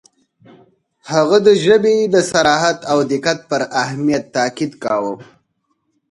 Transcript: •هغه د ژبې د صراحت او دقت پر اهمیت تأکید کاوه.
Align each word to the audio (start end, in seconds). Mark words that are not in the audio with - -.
•هغه 1.11 1.37
د 1.47 1.49
ژبې 1.63 1.95
د 2.13 2.15
صراحت 2.31 2.77
او 2.91 2.97
دقت 3.11 3.39
پر 3.49 3.61
اهمیت 3.81 4.23
تأکید 4.37 4.71
کاوه. 4.83 5.13